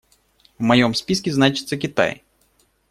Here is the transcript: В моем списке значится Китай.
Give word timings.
В 0.57 0.63
моем 0.63 0.95
списке 0.95 1.31
значится 1.31 1.77
Китай. 1.77 2.23